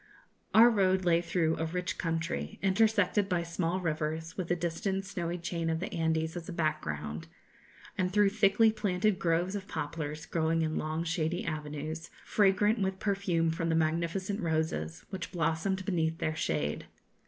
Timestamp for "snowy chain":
5.05-5.69